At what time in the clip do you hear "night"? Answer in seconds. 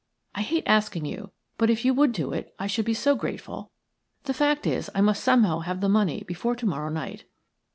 6.89-7.25